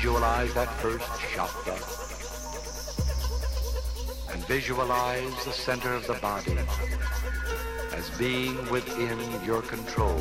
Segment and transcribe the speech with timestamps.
[0.00, 1.04] visualize that first
[1.34, 1.76] chakra.
[4.32, 6.56] And visualize the center of the body
[7.92, 10.16] as being within your control.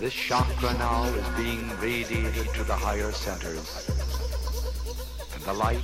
[0.00, 3.88] This chakra now is being radiated to the higher centers.
[5.34, 5.80] And the light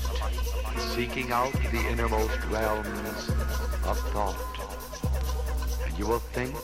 [0.77, 3.31] is seeking out the innermost realms
[3.87, 4.37] of thought.
[5.87, 6.55] And you will think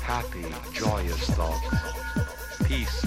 [0.00, 1.91] happy, joyous thoughts,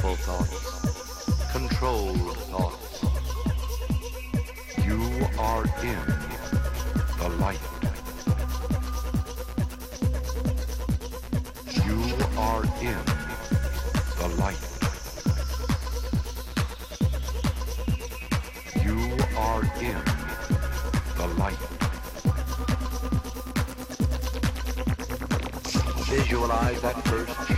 [0.06, 3.04] peaceful thoughts, controlled thoughts.
[4.86, 5.02] You
[5.40, 6.06] are in
[7.18, 7.60] the light.
[11.86, 11.98] You
[12.38, 13.02] are in
[14.20, 14.64] the light.
[18.86, 18.98] You
[19.38, 20.02] are in
[21.18, 21.64] the light.
[26.10, 27.55] Visualize that first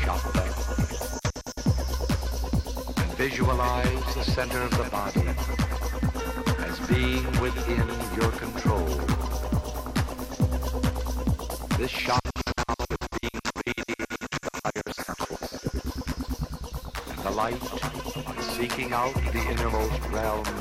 [4.18, 5.22] the center of the body
[6.66, 7.88] as being within
[8.20, 8.88] your control.
[11.78, 15.52] This chakra now is being radiated to the higher centers.
[17.10, 17.62] And the light
[18.58, 20.57] seeking out the innermost realms